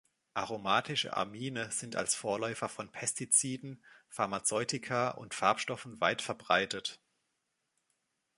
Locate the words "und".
5.11-5.35